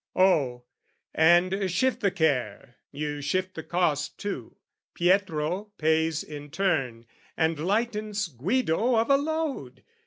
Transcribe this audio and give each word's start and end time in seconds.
"Oh, 0.15 0.63
and 1.13 1.69
shift 1.69 1.99
the 1.99 2.09
care 2.09 2.77
"You 2.91 3.21
shift 3.21 3.53
the 3.53 3.61
cost, 3.61 4.17
too; 4.17 4.57
Pietro 4.95 5.73
pays 5.77 6.23
in 6.23 6.49
turn, 6.49 7.05
"And 7.37 7.59
lightens 7.59 8.27
Guido 8.27 8.95
of 8.95 9.11
a 9.11 9.17
load! 9.17 9.83